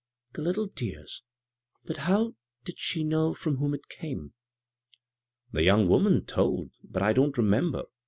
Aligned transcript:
""The 0.33 0.41
little 0.41 0.65
dears 0.65 1.21
I— 1.21 1.79
but 1.85 1.97
how 1.97 2.33
did 2.63 2.79
she 2.79 3.03
know 3.03 3.35
from 3.35 3.57
whom 3.57 3.75
it 3.75 3.87
came?"" 3.87 4.33
The 5.53 5.61
young 5.61 5.87
woman 5.87 6.25
told, 6.25 6.71
but 6.83 7.03
I 7.03 7.13
don't 7.13 7.37
re 7.37 7.43
member. 7.43 7.83